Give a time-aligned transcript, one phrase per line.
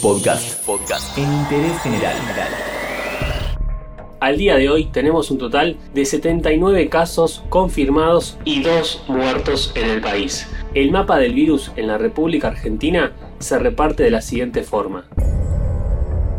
[0.00, 0.64] Podcast.
[0.64, 1.18] Podcast.
[1.18, 2.14] En interés general.
[4.20, 9.90] Al día de hoy tenemos un total de 79 casos confirmados y 2 muertos en
[9.90, 10.48] el país.
[10.74, 15.04] El mapa del virus en la República Argentina se reparte de la siguiente forma.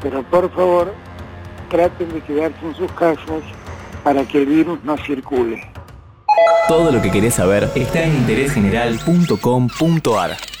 [0.00, 0.94] pero por favor,
[1.74, 3.42] traten de quedarse en sus casas
[4.04, 5.68] para que el virus no circule.
[6.68, 10.53] Todo lo que querés saber está en interésgeneral.com.ar.